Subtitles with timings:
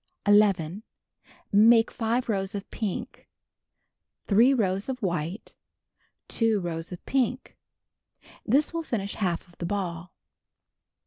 [0.25, 0.81] 11.
[1.51, 3.29] Make 5 rows of pink.
[4.25, 5.53] 3 rows of white.
[6.27, 7.55] 2 rows of pink.
[8.43, 10.15] This will finish half of the ball.